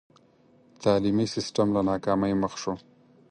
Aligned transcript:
تعلیمي 0.81 1.25
سسټم 1.35 1.67
له 1.75 1.81
ناکامۍ 1.89 2.33
مخ 2.41 2.53
شو. 2.61 2.73